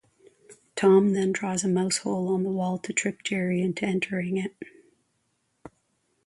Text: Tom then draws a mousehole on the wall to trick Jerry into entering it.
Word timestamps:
Tom 0.75 1.13
then 1.13 1.31
draws 1.31 1.63
a 1.63 1.67
mousehole 1.67 2.33
on 2.33 2.41
the 2.41 2.49
wall 2.49 2.79
to 2.79 2.91
trick 2.91 3.21
Jerry 3.23 3.61
into 3.61 3.85
entering 3.85 4.35
it. 4.37 4.55